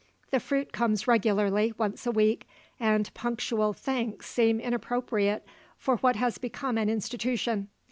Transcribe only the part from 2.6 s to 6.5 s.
and punctual thanks seem inappropriate for what has